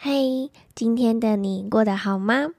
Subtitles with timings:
[0.00, 2.50] 嘿，今天的你过得好吗？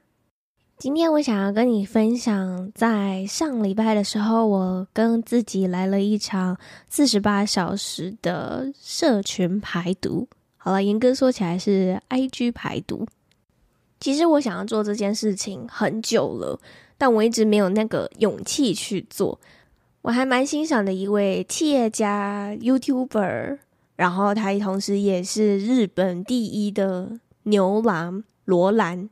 [0.78, 6.58] 今天我想要跟你分享，在上礼拜的时候，我跟自己来了一场
[6.90, 10.28] 四十八小时的社群排毒。
[10.58, 13.08] 好了，严格说起来是 IG 排毒。
[14.02, 16.60] 其实我想要做这件事情很久了，
[16.98, 19.40] 但我一直没有那个勇气去做。
[20.02, 23.60] 我还蛮欣赏的一位企业家 YouTuber，
[23.96, 27.18] 然后他同时也是日本第一的。
[27.50, 29.10] 牛郎罗兰，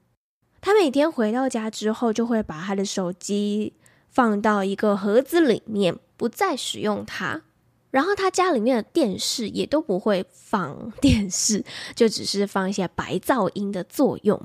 [0.61, 3.73] 他每天回到家之后，就会把他的手机
[4.09, 7.41] 放到一个盒子里面，不再使用它。
[7.89, 11.63] 然后他家里面的电视也都不会放电视，
[11.95, 14.39] 就只是放一些白噪音的作用。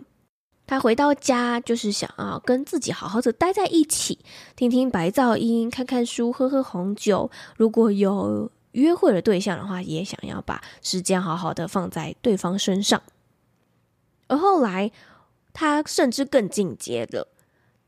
[0.64, 4.20] 他回到家就是想要跟自己好好的待在一起，
[4.54, 7.30] 听听白噪音，看看书，喝喝红酒。
[7.56, 13.02] 如果有约会的对象的话，也想要把时间好好的放在对方身上。
[14.32, 14.90] 而后来，
[15.52, 17.28] 他甚至更进阶的。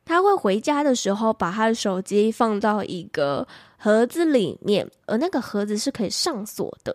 [0.04, 6.94] 他会回家的时候，把他的手机放到一个盒子里面，而那个盒子是可以上锁的。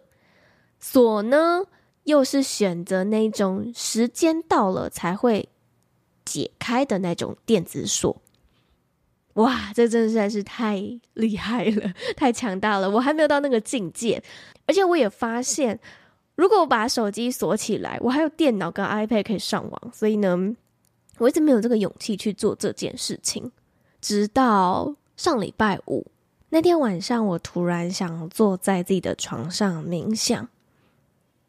[0.80, 1.66] 锁呢，
[2.03, 5.50] 又是选择那种时间到了才会
[6.23, 8.22] 解开的那种电子锁。
[9.33, 12.88] 哇，这真的实在是太厉害了，太强大了！
[12.88, 14.21] 我还没有到那个境界，
[14.67, 15.80] 而且我也发现。
[16.39, 20.55] 如果我把手机锁起来，我还有电脑跟 iPad 可以上网，所以呢，
[21.17, 23.52] 我一直没有这个勇气去做这件事情。
[24.00, 26.10] 直到上礼拜五
[26.48, 30.48] 那天晚上，我突然想坐在自己的床上冥想，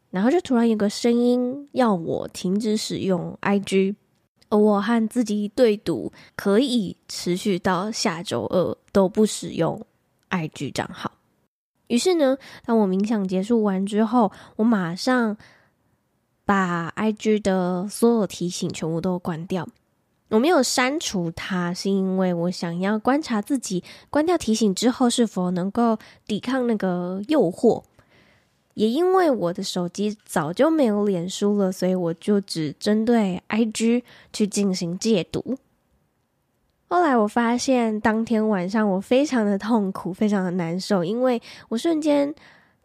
[0.09, 3.95] 然后就突然有个声音要我停止使用 IG，
[4.49, 9.81] 而我和自己对赌，可以持续到下周二都不使用
[10.29, 11.13] IG 账号。
[11.91, 15.35] 于是呢，当我冥想结束完之后，我马上
[16.45, 19.67] 把 IG 的所有提醒全部都关掉。
[20.29, 27.83] 我没有删除它，是因为我想要观察自己关掉提醒之后是否能够抵抗那个诱惑。
[28.75, 35.57] 也因为我的手机早就没有脸书了，所以我就只针对 IG 去进行戒毒。
[36.91, 42.35] 后来我发现，当天晚上我非常的痛苦，非常的难受，因为我瞬间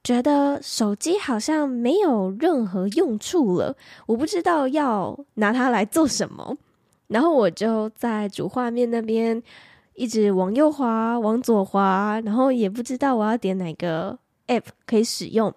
[0.04, 6.56] 觉得手机好像没有任何用处了，我不知道要拿它来做什么。
[7.08, 9.42] 然后我就在主画面那边
[9.94, 15.52] 一直往右滑，往左滑，然后也不知道我要点哪个 app 可以使用，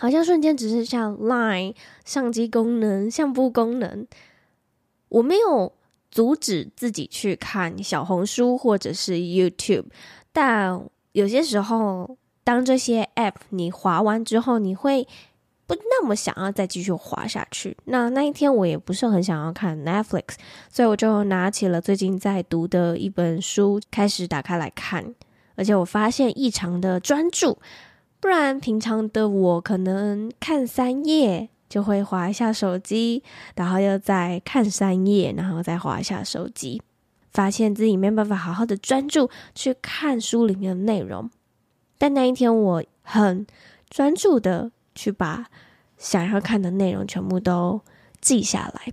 [0.00, 4.04] 好像瞬间只是像 Line 相机功能、相簿功能，
[5.10, 5.72] 我没有。
[6.10, 9.86] 阻止自己去看小红书或者是 YouTube，
[10.32, 10.82] 但
[11.12, 15.06] 有些时候，当这些 App 你滑完之后，你会
[15.66, 17.76] 不那么想要再继续滑下去。
[17.84, 20.34] 那那一天我也不是很想要看 Netflix，
[20.68, 25.14] 所以我就拿起了最近在读的一本书，开始打开来看。
[25.54, 27.58] 而且我发现异常的专注，
[28.18, 31.50] 不然平常的我可能看三页。
[31.70, 33.22] 就会滑一下手机，
[33.54, 36.82] 然后又再看三页，然后再滑一下手机，
[37.32, 41.30] 发现自己没办法好好的专注去看书里面的内容。
[41.96, 43.46] 但那一天我很
[43.88, 45.46] 专注的去把
[45.96, 47.80] 想要看的内容全部都
[48.20, 48.92] 记下来。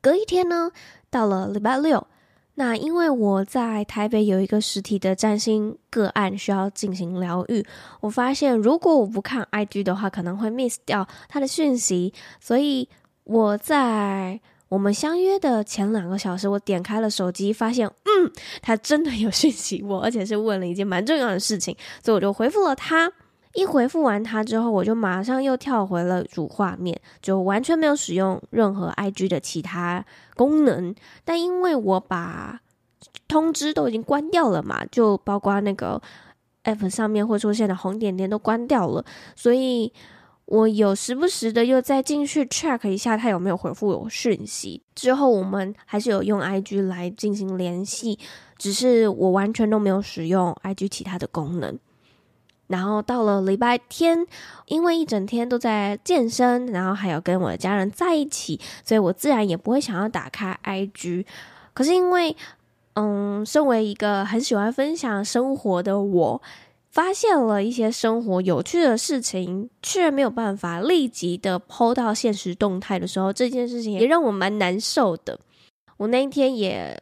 [0.00, 0.72] 隔一天呢，
[1.10, 2.06] 到了礼拜六。
[2.54, 7.64] 那因为我在台北有一个实体的占星个案需要进行疗愈，
[8.00, 12.88] 我发现如果我不看 IG 的话，可能会 miss 掉他的讯息，所以
[13.24, 14.38] 我在
[14.68, 21.74] 我们相约的前两个小时，我点开了手机，发现嗯，他真的有讯息我，而且是问了一件蛮重要的事情，
[22.04, 23.10] 所以我就回复了他。
[23.54, 30.04] 一回复完他之后，我就马上又跳回了主画面，就完全没有使用任何 IG 的其他
[30.34, 30.94] 功能。
[31.24, 32.60] 但因为我把
[33.28, 36.00] 通知都已经关掉了嘛，就包括那个
[36.64, 39.04] App 上面会出现的红点点都关掉了，
[39.36, 39.92] 所以
[40.46, 44.82] 我有时不时的又再进去 check 一下他有没有回复我讯息。
[44.94, 48.18] 之后我们还是有用 IG 来进行联系，
[48.56, 51.78] 只是我完全都没有使用 IG 其他的功能。
[52.72, 54.26] 然后到了礼拜天，
[54.64, 61.26] 因为一整天都在健身，然后还有跟我的家人在一起，所以我自然也不会想要打开 IG。
[61.74, 62.34] 可是因为，
[62.94, 66.42] 嗯，身为一个很喜欢分享生活的我，
[66.90, 75.38] 发现了一些生活有趣的事情，却没有办法立即的 PO 到现实动态的时候，这件事情也让我蛮难受的。
[75.98, 77.00] 我那一天也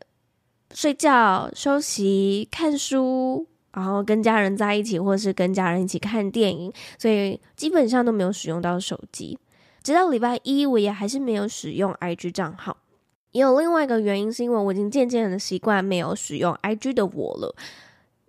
[0.74, 3.46] 睡觉、休息、看书。
[3.72, 9.38] 然后跟家人在一起，或是跟家人一起看电影，所以基本上都没有使用到手机。
[9.82, 12.76] 直到礼拜一，我也还是没有使用 IG 账号。
[13.32, 17.54] 也有另外一个原因，是因为我已经渐渐的习惯没有使用 IG 的我了。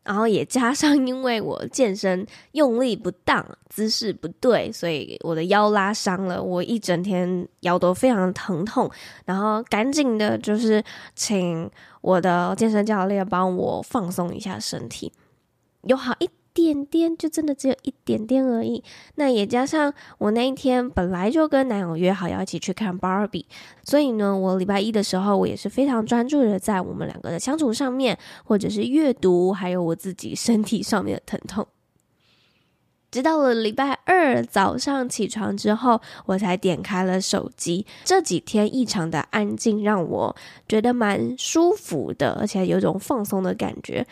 [0.03, 6.41] 然后也加上，因为我健身用力不当，姿势不对，所以我的腰拉伤了。
[6.41, 8.89] 我一整天腰都非常的疼痛，
[9.25, 10.83] 然后赶紧的就是
[11.15, 11.69] 请
[12.01, 15.11] 我的健身教练帮我放松一下身体。
[15.83, 18.83] 有好一点点，就真的只有一点点而已。
[19.16, 23.45] 那也加上我那一天本来就跟男友约好要一起去看 Barbie，
[23.83, 31.66] 所以呢，我礼拜一的时候我也是非常专注的在我们两个的相处上面，或者是阅读，还有我自己身体上面的疼痛。
[33.10, 37.86] 直到了礼拜二早上起床之后，我才点开了手机。
[38.06, 40.34] 这几天异常的安静，让我
[40.66, 44.07] 觉得蛮舒服的，而且有种放松的感觉。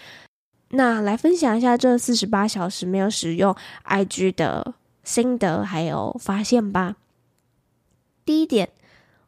[0.72, 3.56] 那来分享一下这四十八小时没有使用
[3.86, 6.98] IG 的心得还有发现吧。
[8.24, 8.70] 第一点，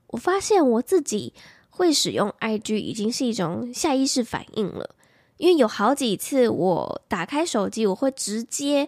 [0.08, 1.34] 我发现我自己
[1.70, 4.92] 会使用 IG 已经是一种下意识反应了，
[5.38, 8.88] 因为有好几次我打开手机，我会直接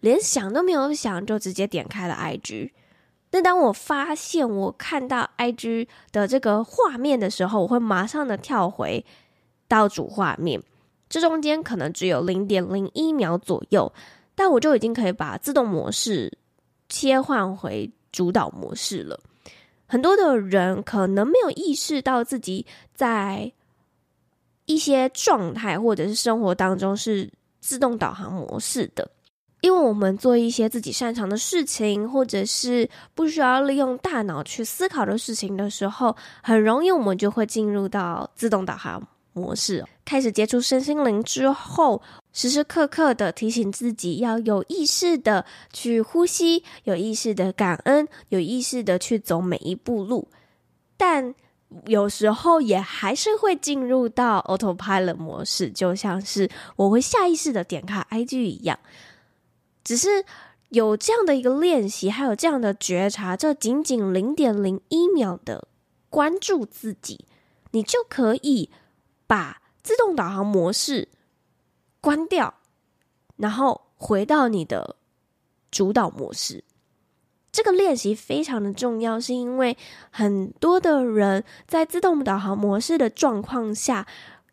[0.00, 2.70] 连想都没有想就直接点开了 IG。
[3.30, 9.04] 但当我发现我看到 IG 的这个画面的时候，我会马上的跳回
[9.68, 10.60] 到主画面。
[11.12, 13.92] 这中间可能只有零点零一秒左右，
[14.34, 16.38] 但我就已经可以把自动模式
[16.88, 19.20] 切换回主导模式了。
[19.86, 22.64] 很多的人可能没有意识到自己
[22.94, 23.52] 在
[24.64, 27.30] 一些状态或者是生活当中是
[27.60, 29.10] 自动导航模式的，
[29.60, 39.84] 因为我们做一些自己擅长的事情，或者是不需要利用大脑去思考的事情的时候，很容易我们就会进入到自动导航模式。
[40.04, 42.02] 开始接触身心灵之后，
[42.32, 50.28] 时时刻刻的提醒自己要有意识的去呼吸，有意识的感恩，有意识的去走每一步路。
[50.96, 51.34] 但
[51.86, 58.78] 有时候也还是会进入到 autopilot 模式，就像是我会下意识的点开 IG 一样。
[59.84, 60.24] 只是
[60.68, 65.68] 有这样的一个练习，还有这样的觉察，这仅仅零点零一秒的
[66.10, 67.24] 关注自己，
[67.70, 68.68] 你就可以
[69.26, 69.61] 把。
[69.82, 71.08] 自动导航模式
[72.00, 72.54] 关掉，
[73.36, 74.96] 然后回到你的
[75.70, 76.64] 主导模式。
[77.50, 79.76] 这个练习非常的重要，是因为
[80.10, 84.06] 很多的人在自动导航模式的状况下，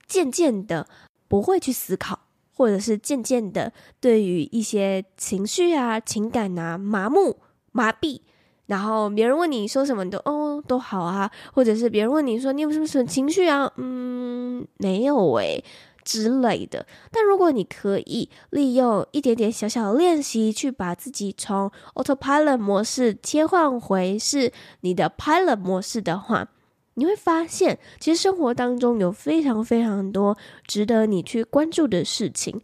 [0.06, 0.88] 渐渐的
[1.28, 2.20] 不会去思考，
[2.54, 3.72] 或者是渐渐的
[4.02, 7.40] 对于一些情绪啊、情感啊麻木、
[7.72, 8.22] 麻痹。
[8.70, 15.64] 然后别人问你说什么，你都哦都好啊，或者是别人问你说你有什么什么情绪啊，嗯，没有诶
[16.04, 16.86] 之类的。
[17.12, 26.48] 但如果你可以利用一点点小小的练习，去把自己从 autopilot 模式切换回是你的 pilot 模式的话，
[26.94, 32.62] 你会发现，其实生活当中有非常非常多值得你去关注的事情，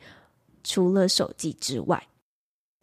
[0.63, 2.07] 除了手机之外。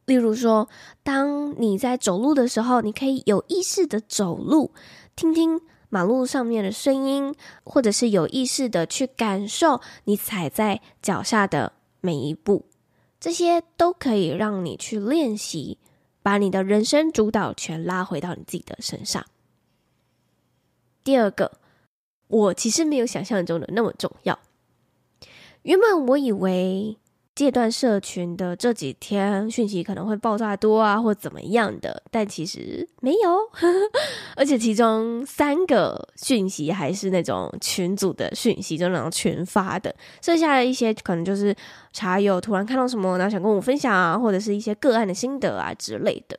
[0.05, 0.69] 例如说，
[1.05, 4.73] 当你在走路的时候，你可以有意识的走路，
[5.15, 7.33] 听听马路上面的声音，
[7.63, 12.67] 或者是有意识的去感受你踩在脚下的每一步，
[13.21, 15.79] 这些都可以让你去练习，
[16.21, 19.25] 把你的人生主导权拉回到你自己的身上。
[21.05, 21.53] 第二个，
[22.27, 24.41] 我其实没有想象中的那么重要，
[25.63, 26.99] 原本我以为。
[27.35, 33.39] 戒断社群的这几天讯息可能会爆炸多啊，或怎么样的，但其实没有，
[34.37, 41.57] 而且其中三个讯息还是那种群组的讯息，就那种群发的，剩下的一些可能就是
[41.93, 46.39] 茶友突然看到什么，然后想跟我分享啊，或者是一些个案的心得啊之类的。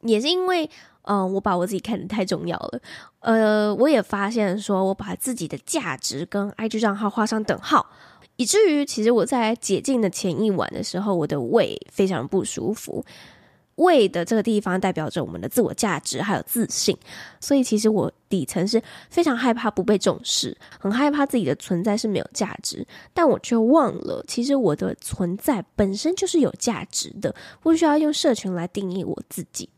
[0.00, 0.68] 也是因为，
[1.02, 2.80] 嗯、我把我自己看得太重要了，
[3.20, 7.86] 呃，我也发现说我把自己的价值跟 IG 账号画上等号。
[8.36, 13.04] 以至于，其实我在解禁的前一晚的时候，我的胃非常不舒服。
[13.76, 16.96] 胃的这个地方代表着我们的自我价值还有自信，
[17.40, 29.68] 所以其实我底层是非常害怕不被重视，很害怕自己的存在是没有价值，但我却忘了，其实我的存在本身就是有价值的，不需要用社群来定义我自己。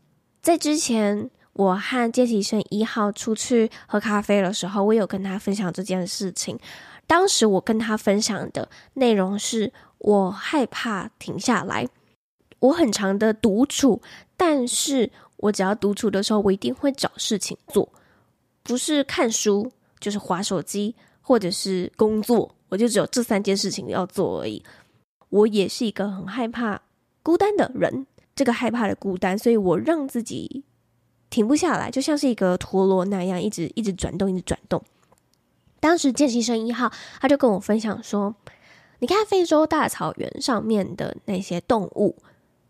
[0.43, 6.59] 在之前我和见习生一号出去喝咖啡的时候，我有跟他分享这件事情。
[7.07, 11.87] 当时我跟他分享的内容是我害怕停下来。
[12.59, 14.01] 我很常的独处，
[14.35, 17.87] 但是我只要独处的时候，我一定会找事情做，
[18.63, 24.63] 不是看书，就是划手机，或者是工作，我就只有这三件事情要做而已。
[25.29, 26.81] 我也是一个很害怕
[27.21, 30.63] 孤单的人，这个害怕的孤单，所以我让自己
[31.29, 34.83] 停不下来，就像是一个陀螺那样，一直一直转动，一直转动。
[35.87, 36.91] 当时见习生一号
[37.21, 38.35] 他就跟我分享说
[38.99, 42.17] ：“你看非洲大草原上面的那些动物。”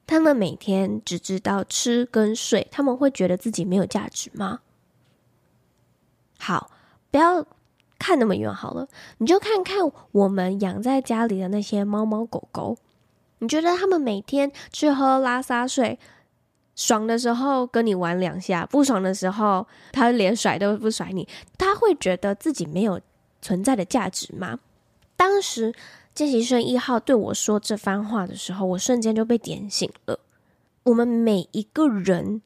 [0.06, 4.60] 他们每天只知道吃跟睡，他们会觉得自己没有价值吗？
[6.38, 6.70] 好，
[7.10, 7.44] 不要
[7.98, 9.78] 看那么远好了，你就看看
[10.12, 12.78] 我们养在家里的那些猫猫狗狗，
[13.40, 15.98] 你觉得他们每天吃喝拉撒睡，
[16.78, 23.02] 爽的时候跟你玩两下，不爽的时候他连甩都不甩你，他会觉得自己没有
[23.42, 24.60] 存在的价值吗？
[25.18, 25.74] 当时。
[26.18, 30.20] 见习生一号对我说这番话的时候，我瞬间就被点醒了。
[30.82, 32.42] 我们每一个人，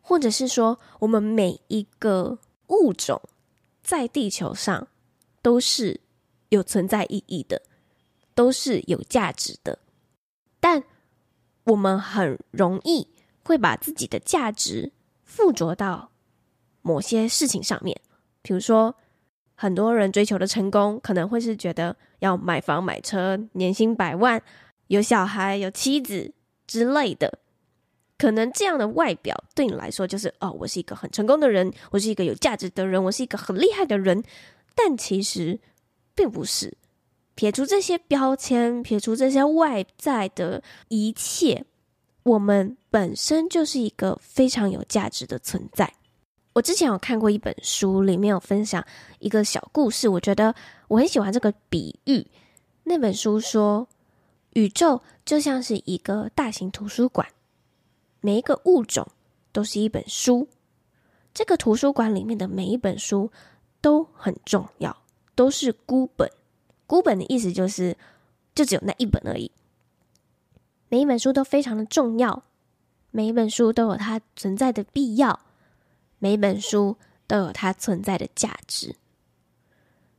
[0.00, 2.38] 或者是说我们每一个
[2.68, 3.20] 物种，
[3.82, 4.88] 在地球上
[5.42, 6.00] 都是
[6.48, 7.60] 有存在意义的，
[8.34, 9.78] 都是有价值的。
[10.58, 10.82] 但
[11.64, 13.06] 我们很容易
[13.44, 14.92] 会把自己的价值
[15.24, 16.10] 附着到
[16.82, 18.00] 某些事情上面，
[18.42, 18.94] 比如说。
[19.54, 24.42] 很多人追求的成功，可能会是觉得要买房买车，年薪百万，
[24.88, 26.32] 有小孩有妻子
[26.66, 27.38] 之类的。
[28.18, 34.24] 可能这样的外表对你来说就是哦，我是一个很成功的人，我是一个有价值的人，我是一个很厉害的人。
[34.74, 35.60] 但其实
[36.12, 36.76] 并不是。
[37.36, 41.64] 撇除这些标签，撇除这些外在的一切，
[42.24, 45.92] 我们本身就是一个非常有价值的存在。
[46.52, 48.84] 我之前有看过一本书，里面有分享
[49.18, 50.54] 一个小故事，我觉得
[50.88, 52.26] 我很喜欢这个比喻。
[52.84, 53.88] 那本书说，
[54.50, 57.26] 宇宙就像是一个大型图书馆，
[58.20, 59.08] 每一个物种
[59.50, 60.46] 都是一本书。
[61.32, 63.30] 这个图书馆里面的每一本书
[63.80, 64.94] 都很重要，
[65.34, 66.30] 都是孤本。
[66.86, 67.96] 孤本的意思就是，
[68.54, 69.50] 就只有那一本而已。
[70.92, 72.42] 每一本书都非常的重要，
[73.12, 75.40] 每一本书都有它存在的必要。
[76.18, 78.96] 每一本书都有它存在的价值，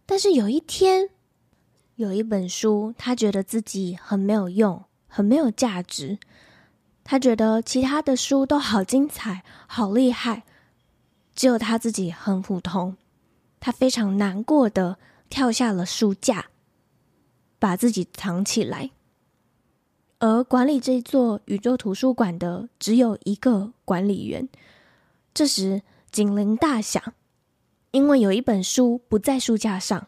[0.07, 1.11] 但是有一天，
[1.93, 6.17] 有一本书，他觉得自己很没有用，很没有价值。
[7.03, 10.41] 他觉得其他的书都好精彩、好厉害，
[11.35, 12.97] 只有他自己很普通。
[13.59, 14.97] 他非常难过的
[15.29, 16.47] 跳下了书架，
[17.59, 18.89] 把自己藏起来。
[20.25, 24.47] 而管理这座宇宙图书馆的只有一个管理员。
[25.33, 25.81] 这时，
[26.13, 27.03] 警铃大响，
[27.91, 30.07] 因为有一本书不在书架上。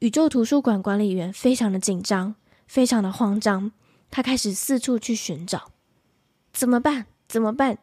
[0.00, 2.34] 宇宙图书馆管理员非常的紧张，
[2.66, 3.72] 非常的慌张，
[4.10, 5.70] 他开始四处去寻找。
[6.52, 7.06] 怎么办？
[7.26, 7.78] 怎么办？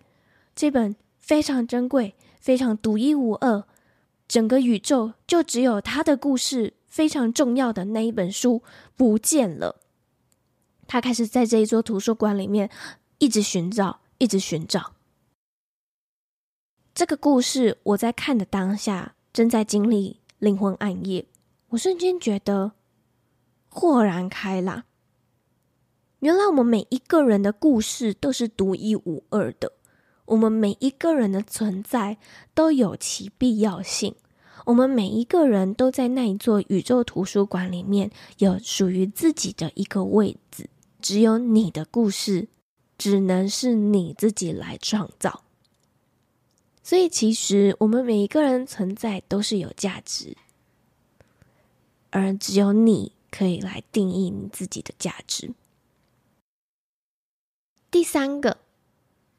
[0.55, 3.63] 这本非常珍贵、非常独一无二，
[4.27, 8.61] 整个宇宙就只有他的故事非常重要的那一本书
[8.95, 9.77] 不见了。
[10.93, 12.69] 他开始在这一座图书馆里面
[13.17, 14.93] 一直寻找，一直寻找。
[16.93, 21.25] 这个故事，我在看的当下正在经历灵魂暗夜，
[21.69, 22.73] 我瞬间觉得
[23.69, 24.83] 豁然开朗。
[26.19, 29.71] 原来我们每一个人的故事都是独一无二的，
[30.25, 32.19] 我们每一个人的存在
[32.53, 34.13] 都有其必要性，
[34.67, 40.69] 我们每一个人都在那一座宇宙图书馆里面有属于自己的一个位置。
[41.03, 42.47] 只有你的故事，
[42.97, 45.43] 只能是你自己来创造。
[46.81, 50.37] 所以，其实我们每一个人存在都是有价值，
[52.09, 55.51] 而只有你可以来定义你自己的价值。
[57.91, 58.57] 第三个，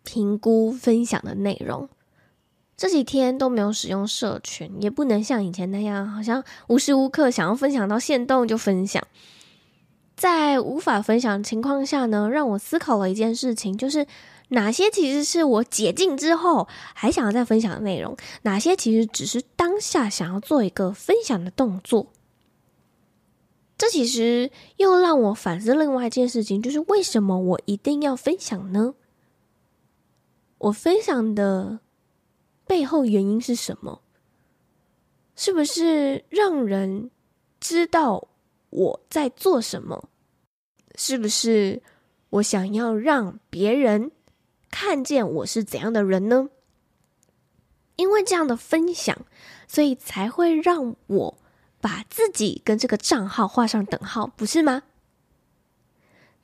[0.05, 1.89] 评估分享的内容。
[2.77, 9.07] 这几天都没有使用社群，也不能像以前那样，好像无时无刻想要分享到现动就分享。
[10.17, 14.07] 在无法分享的情况下呢，让我思考了一件事情，就是。
[14.49, 18.15] 哪些其实是我解禁之后还想要再分享的内容？
[18.43, 22.13] 哪些其实只是当下想要做一个分享的动作？
[23.79, 28.95] 这其实又让我反思另外一件事情，就是为什么我一定要分享呢？
[30.59, 31.81] 我分享的
[32.67, 34.03] 背后原因是什么？
[35.35, 37.11] 是不是让人
[37.59, 38.29] 知道
[38.75, 40.09] 我在做什么？
[40.97, 41.81] 是不是
[42.31, 44.11] 我想要让别人
[44.69, 46.51] 看见我是怎样的人呢？
[47.95, 49.17] 因为这样的分享，
[49.69, 51.39] 所以才会让我
[51.81, 54.83] 把自己跟这个账号画上等号，不是吗？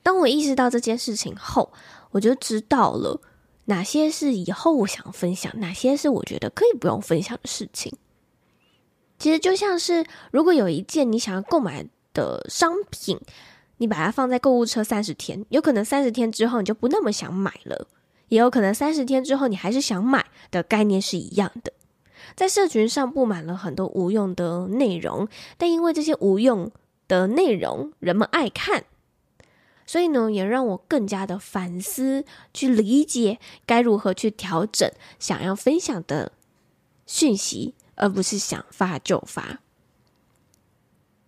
[0.03, 1.73] 当我意识到这件事情后，
[2.13, 3.21] 我就知道了
[3.65, 7.93] 哪些是以后我想分享，哪些是我觉得可以不用分享的事情。
[9.19, 13.19] 其实就像是，如果有一件你想要购买的商品，
[13.79, 17.89] 你把它放在购物车三十天，有可能三十天之后你就不那么想买了。
[18.29, 21.73] 也有可能三十天之后你还是想买的概念是一样的，
[22.37, 25.27] 在社群上布满了很多无用的内容，
[25.59, 26.71] 但因为这些无用
[27.09, 28.85] 的内容人们爱看，
[29.85, 32.25] 所以呢，也让我更加的反思，
[32.55, 34.89] 去理解该如何去调整
[35.19, 36.31] 想要分享的
[37.07, 39.59] 讯息，而不是想发就发。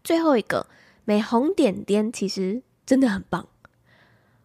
[0.02, 0.66] 最后一个，
[1.04, 3.46] 没红点点其实真的很棒。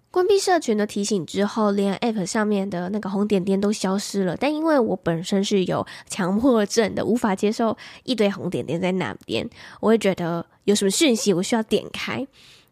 [0.10, 4.36] 关闭社群的提醒之后，连 App 上面的那个红点点都消失了。
[4.36, 9.48] 但因为我本身是有强迫症的，无法接受一堆红点点在那边，
[9.80, 12.26] 我会觉得有什么讯息我需要点开。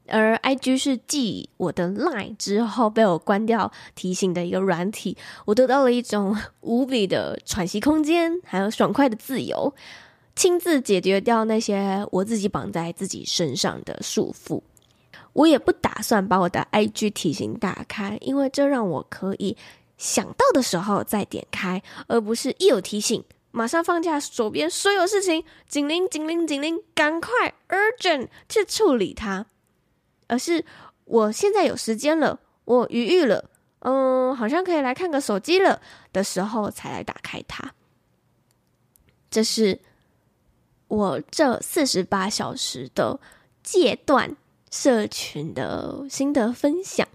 [0.08, 9.74] 而 IG 是继我的 Line 之后被我关掉提醒的一个软体，我得到了一种无比的喘息空间，还有爽快的自由，
[10.36, 14.62] 亲自解决掉那些我自己绑在自己身上的束缚。
[15.34, 19.58] 我也不打算把我的 IG 提醒打开，因为这让我可以
[19.98, 29.46] 想到的时候再点开，而不是一有提醒马上放下手边所有事情，警铃警铃警铃，赶快 urgent 去处理它。
[30.27, 30.65] 而是
[31.06, 33.50] 我现在有时间了，我余裕了，
[33.80, 37.74] 嗯，好像可以来看个手机了的时候才来打开它。
[39.30, 39.80] 这是
[40.88, 43.19] 我这四十八小时的
[43.63, 44.36] 戒断
[44.71, 47.08] 社群的心得分享，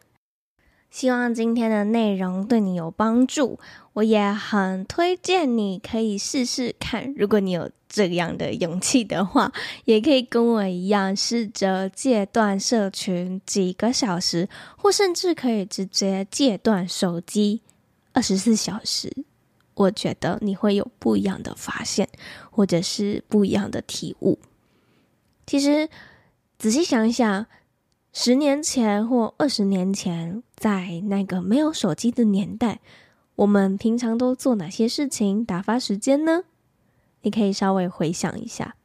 [0.90, 3.59] 希望今天的内容对你有帮助。
[3.94, 9.52] 我也很推荐你可以试试看，如果你有这样的勇气的话，
[9.85, 17.62] 也可以跟我一样试着戒断社群几个小时，或甚至可以直接戒断手机
[18.12, 19.24] 二十四小时。
[19.80, 22.08] 我觉得你会有不一样的发现，
[22.50, 24.38] 或者是不一样的体悟。
[25.46, 25.88] 其实。
[26.60, 27.46] 仔细想一想，
[28.12, 32.80] 十年前或二十年前，在那个没有手机的年代，
[33.34, 36.44] 我们平常都做哪些事情打发时间呢？
[37.22, 38.76] 你可以稍微回想一下，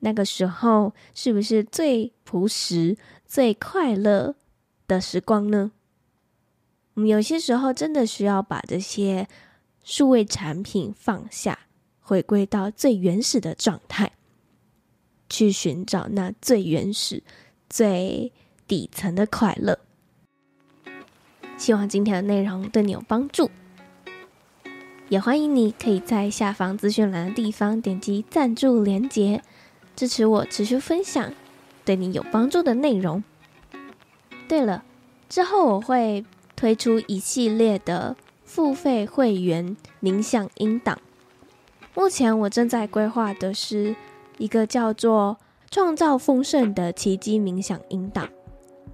[0.00, 4.34] 那个时候是不是最朴实、最快乐
[4.88, 5.70] 的时光呢？
[6.94, 9.28] 我们有些时候真的需要把这些
[9.82, 11.58] 数位产品放下，
[12.00, 14.12] 回归到最原始的状态。
[15.28, 17.22] 去寻找那最原始、
[17.70, 18.30] 最
[18.68, 19.78] 底层的快乐。
[21.56, 23.50] 希望今天的内容对你有帮助，
[25.08, 29.42] 也欢迎你可以在下方资讯栏的地方点击赞助连结，
[29.96, 31.32] 支持我持续分享
[31.82, 33.24] 对你有帮助的内容。
[34.46, 34.84] 对了，
[35.30, 38.14] 之后我会推出一系列的
[38.54, 40.98] 付费会员冥想音档，
[41.94, 43.96] 目前我正在规划的是。
[44.38, 45.38] 一个叫做
[45.70, 48.26] 《创造丰盛的奇迹冥想音档》，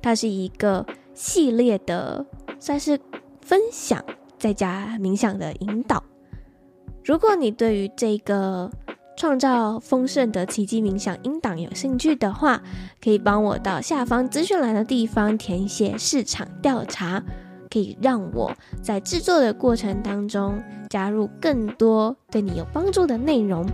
[0.03, 2.25] 它是一个系列的，
[2.61, 3.01] 算是
[3.41, 4.05] 分享
[4.39, 6.05] 再加冥想的引导。
[7.05, 8.71] 如果你对于这个
[9.17, 12.63] 创造丰盛的奇迹冥想音档有兴趣的话，
[13.03, 17.23] 可以帮我到下方资讯栏的地方填写市场调查，
[17.71, 18.51] 可以让我
[18.83, 23.67] 在制作的过程当中加入更多对你有帮助的内容。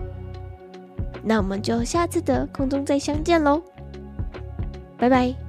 [1.23, 3.63] 那我们就下次的空中再相见喽，
[4.99, 5.44] 拜拜。